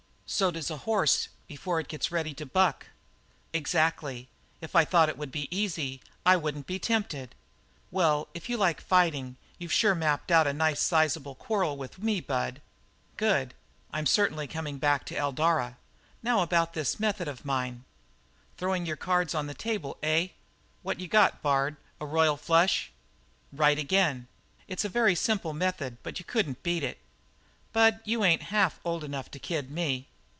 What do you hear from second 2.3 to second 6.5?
to buck." "Exactly. If I thought it would be easy I